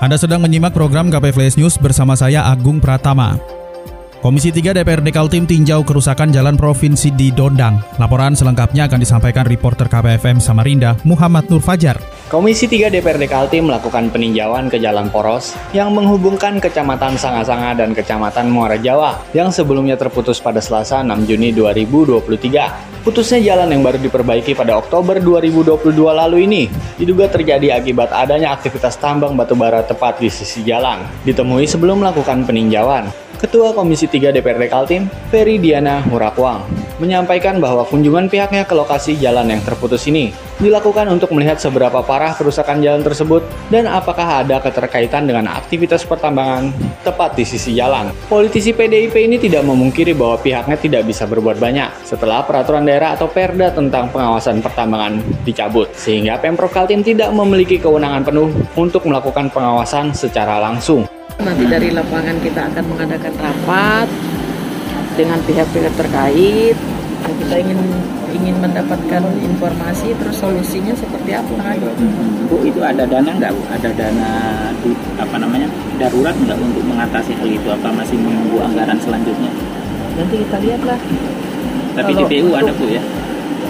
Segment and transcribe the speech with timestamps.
[0.00, 3.36] Anda sedang menyimak program KP Flash News bersama saya Agung Pratama.
[4.24, 7.84] Komisi 3 DPRD Kaltim tinjau kerusakan jalan provinsi di Dondang.
[8.00, 12.00] Laporan selengkapnya akan disampaikan reporter KPFM Samarinda, Muhammad Nur Fajar.
[12.30, 18.46] Komisi 3 DPRD Kaltim melakukan peninjauan ke jalan poros yang menghubungkan Kecamatan Sanga-Sanga dan Kecamatan
[18.46, 23.02] Muara Jawa yang sebelumnya terputus pada Selasa 6 Juni 2023.
[23.02, 26.62] Putusnya jalan yang baru diperbaiki pada Oktober 2022 lalu ini
[27.02, 31.02] diduga terjadi akibat adanya aktivitas tambang batubara tepat di sisi jalan.
[31.26, 36.60] Ditemui sebelum melakukan peninjauan, Ketua Komisi 3 DPRD Kaltim, Ferry Diana Murakwang,
[37.00, 40.28] menyampaikan bahwa kunjungan pihaknya ke lokasi jalan yang terputus ini
[40.60, 43.40] dilakukan untuk melihat seberapa parah kerusakan jalan tersebut
[43.72, 46.68] dan apakah ada keterkaitan dengan aktivitas pertambangan
[47.00, 48.12] tepat di sisi jalan.
[48.28, 53.24] Politisi PDIP ini tidak memungkiri bahwa pihaknya tidak bisa berbuat banyak setelah peraturan daerah atau
[53.24, 55.16] perda tentang pengawasan pertambangan
[55.48, 61.08] dicabut, sehingga Pemprov Kaltim tidak memiliki kewenangan penuh untuk melakukan pengawasan secara langsung.
[61.40, 64.08] Nanti dari lapangan kita akan mengadakan rapat
[65.16, 66.76] dengan pihak-pihak terkait.
[67.20, 67.80] Kita ingin
[68.32, 71.76] ingin mendapatkan informasi terus solusinya seperti apa
[72.48, 73.62] Bu itu ada dana nggak Bu?
[73.72, 74.30] Ada dana
[75.20, 75.68] apa namanya
[76.00, 77.68] darurat nggak untuk mengatasi hal itu?
[77.72, 79.52] Apa masih menunggu anggaran selanjutnya?
[80.16, 80.98] Nanti kita lihatlah.
[81.96, 83.02] Tapi di PU ada Bu ya?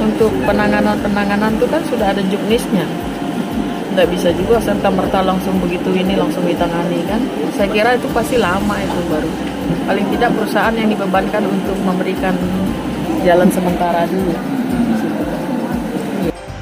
[0.00, 2.86] Untuk penanganan-penanganan itu kan sudah ada juknisnya
[3.91, 7.20] nggak bisa juga serta merta langsung begitu ini langsung ditangani kan
[7.58, 9.30] saya kira itu pasti lama itu baru
[9.86, 12.34] paling tidak perusahaan yang dibebankan untuk memberikan
[13.27, 14.34] jalan sementara dulu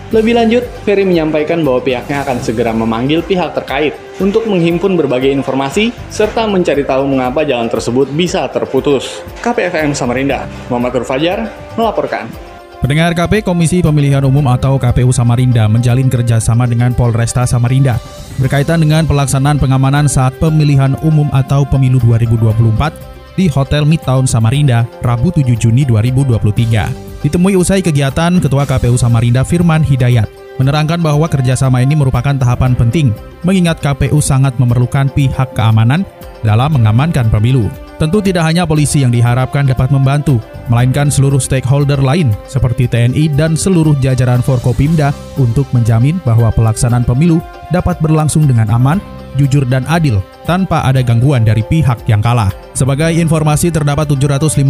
[0.08, 5.92] lebih lanjut, Ferry menyampaikan bahwa pihaknya akan segera memanggil pihak terkait untuk menghimpun berbagai informasi
[6.08, 9.20] serta mencari tahu mengapa jalan tersebut bisa terputus.
[9.44, 12.47] KPFM Samarinda, Muhammad Fajar melaporkan.
[12.78, 17.98] Pendengar KP Komisi Pemilihan Umum atau KPU Samarinda menjalin kerjasama dengan Polresta Samarinda
[18.38, 25.34] berkaitan dengan pelaksanaan pengamanan saat pemilihan umum atau pemilu 2024 di Hotel Midtown Samarinda, Rabu
[25.34, 27.26] 7 Juni 2023.
[27.26, 30.30] Ditemui usai kegiatan, Ketua KPU Samarinda Firman Hidayat
[30.62, 33.10] menerangkan bahwa kerjasama ini merupakan tahapan penting,
[33.42, 36.06] mengingat KPU sangat memerlukan pihak keamanan
[36.46, 37.66] dalam mengamankan pemilu.
[37.98, 43.58] Tentu tidak hanya polisi yang diharapkan dapat membantu, melainkan seluruh stakeholder lain seperti TNI dan
[43.58, 47.42] seluruh jajaran Forkopimda untuk menjamin bahwa pelaksanaan pemilu
[47.74, 49.02] dapat berlangsung dengan aman,
[49.36, 52.48] jujur dan adil tanpa ada gangguan dari pihak yang kalah.
[52.72, 54.64] Sebagai informasi terdapat 751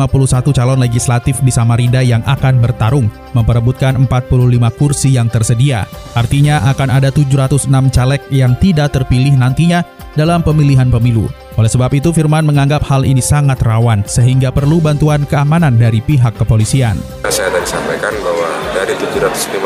[0.50, 3.06] calon legislatif di Samarinda yang akan bertarung
[3.36, 5.86] memperebutkan 45 kursi yang tersedia.
[6.18, 9.86] Artinya akan ada 706 caleg yang tidak terpilih nantinya
[10.18, 11.30] dalam pemilihan pemilu.
[11.58, 16.38] Oleh sebab itu Firman menganggap hal ini sangat rawan sehingga perlu bantuan keamanan dari pihak
[16.38, 16.94] kepolisian.
[17.26, 19.58] Saya tadi sampaikan bahwa dari 751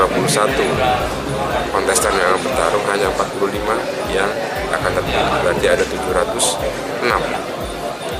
[1.69, 4.31] kontestan yang bertarung hanya 45 yang
[4.73, 5.37] akan terpilih.
[5.45, 7.53] Berarti ada 706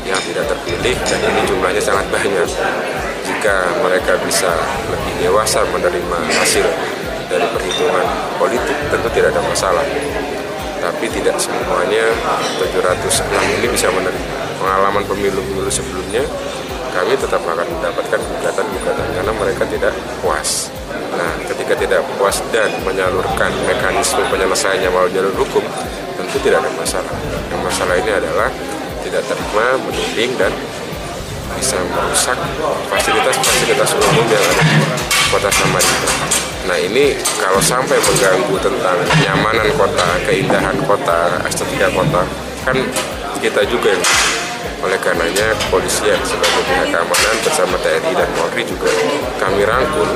[0.05, 2.49] yang tidak terpilih dan ini jumlahnya sangat banyak.
[3.25, 4.53] Jika mereka bisa
[4.93, 6.69] lebih dewasa menerima hasil
[7.33, 8.05] dari perhitungan
[8.37, 9.87] politik tentu tidak ada masalah.
[10.83, 12.11] Tapi tidak semuanya
[12.59, 13.23] 706
[13.63, 14.35] ini bisa menerima.
[14.59, 16.27] Pengalaman pemilu-pemilu sebelumnya
[16.91, 20.75] kami tetap akan mendapatkan gugatan-gugatan karena mereka tidak puas.
[21.15, 25.65] Nah, ketika tidak puas dan menyalurkan mekanisme penyelesaiannya melalui jalur hukum,
[26.19, 27.15] tentu tidak ada masalah.
[27.49, 28.49] Yang masalah ini adalah
[29.07, 30.53] tidak terima, menuding dan
[31.57, 32.39] bisa merusak
[32.91, 34.77] fasilitas-fasilitas umum yang ada di
[35.31, 36.52] kota Samarinda.
[36.63, 42.23] Nah ini kalau sampai mengganggu tentang kenyamanan kota, keindahan kota, estetika kota,
[42.63, 42.79] kan
[43.43, 44.05] kita juga yang
[44.83, 48.91] oleh karenanya kepolisian sebagai pihak keamanan bersama TNI dan Polri juga
[49.43, 50.11] kami rangkul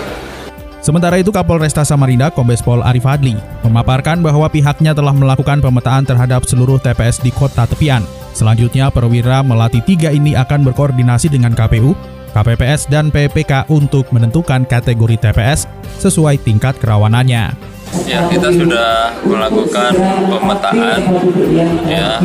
[0.87, 3.35] Sementara itu Kapolresta Samarinda Kombes Pol Arif Adli
[3.67, 8.07] memaparkan bahwa pihaknya telah melakukan pemetaan terhadap seluruh TPS di kota tepian.
[8.31, 11.99] Selanjutnya perwira melatih tiga ini akan berkoordinasi dengan KPU,
[12.37, 15.65] KPPS, dan PPK untuk menentukan kategori TPS
[15.97, 17.57] sesuai tingkat kerawanannya.
[18.05, 19.97] Ya, kita sudah melakukan
[20.29, 21.01] pemetaan
[21.89, 22.21] ya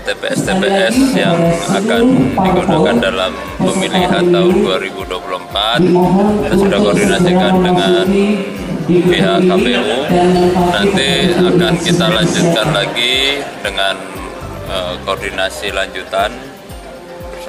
[0.00, 1.36] TPS-TPS uh, yang
[1.76, 6.48] akan digunakan dalam pemilihan tahun 2024.
[6.48, 8.06] Kita sudah koordinasikan dengan
[8.88, 9.82] pihak KPU
[10.72, 13.94] nanti akan kita lanjutkan lagi dengan
[14.72, 16.49] uh, koordinasi lanjutan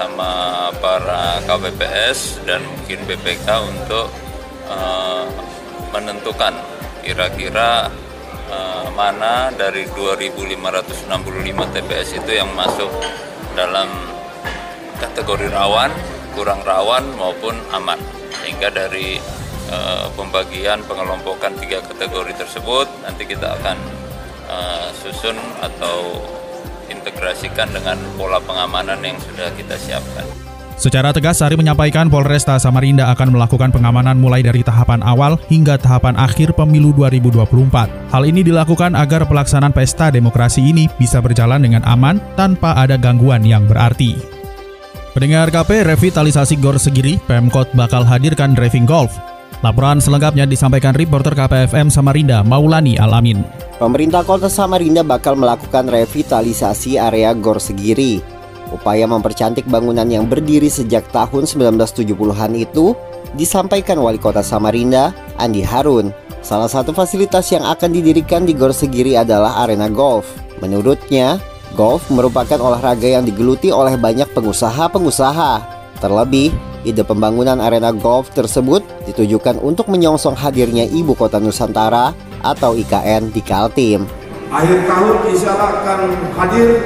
[0.01, 4.09] bersama para KPPS dan mungkin BPK untuk
[4.65, 5.29] uh,
[5.93, 6.57] menentukan
[7.05, 7.85] kira-kira
[8.49, 11.05] uh, mana dari 2.565
[11.77, 12.89] TPS itu yang masuk
[13.53, 13.93] dalam
[14.97, 15.93] kategori rawan,
[16.33, 18.01] kurang rawan maupun aman.
[18.41, 19.21] Sehingga dari
[19.69, 23.77] uh, pembagian pengelompokan tiga kategori tersebut nanti kita akan
[24.49, 26.25] uh, susun atau
[27.01, 30.23] integrasikan dengan pola pengamanan yang sudah kita siapkan.
[30.81, 36.17] Secara tegas, Sari menyampaikan Polresta Samarinda akan melakukan pengamanan mulai dari tahapan awal hingga tahapan
[36.17, 38.09] akhir pemilu 2024.
[38.09, 43.45] Hal ini dilakukan agar pelaksanaan pesta demokrasi ini bisa berjalan dengan aman tanpa ada gangguan
[43.45, 44.17] yang berarti.
[45.13, 49.13] Pendengar KP revitalisasi Gor Segiri, Pemkot bakal hadirkan driving golf.
[49.61, 53.45] Laporan selengkapnya disampaikan reporter KPFM Samarinda, Maulani Alamin.
[53.77, 58.41] Pemerintah Kota Samarinda bakal melakukan revitalisasi area Gor Segiri
[58.71, 62.95] Upaya mempercantik bangunan yang berdiri sejak tahun 1970-an itu
[63.35, 66.15] disampaikan Wali Kota Samarinda, Andi Harun.
[66.39, 70.25] Salah satu fasilitas yang akan didirikan di Gor Segiri adalah arena golf.
[70.63, 71.37] Menurutnya,
[71.75, 75.53] golf merupakan olahraga yang digeluti oleh banyak pengusaha-pengusaha.
[75.99, 76.55] Terlebih,
[76.87, 83.41] ide pembangunan arena golf tersebut ditujukan untuk menyongsong hadirnya Ibu Kota Nusantara atau IKN di
[83.41, 84.05] Kaltim.
[84.51, 85.99] Akhir tahun insya Allah akan
[86.35, 86.83] hadir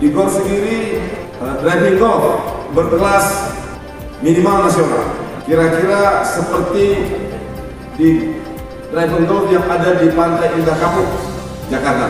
[0.00, 0.96] di Gor sendiri
[1.44, 2.40] uh, driving golf
[2.72, 3.52] berkelas
[4.24, 5.04] minimal nasional.
[5.44, 6.86] Kira-kira seperti
[8.00, 8.08] di
[8.88, 11.08] driving golf yang ada di Pantai Indah Kapuk,
[11.68, 12.08] Jakarta.